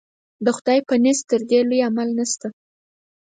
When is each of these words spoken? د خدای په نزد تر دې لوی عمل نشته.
د 0.45 0.47
خدای 0.57 0.79
په 0.87 0.95
نزد 1.03 1.23
تر 1.31 1.41
دې 1.49 1.59
لوی 1.69 1.79
عمل 1.89 2.09
نشته. 2.19 2.47